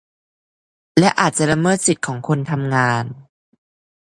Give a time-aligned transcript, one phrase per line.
[0.99, 3.05] และอาจละเมิดสิทธิของคนทำงาน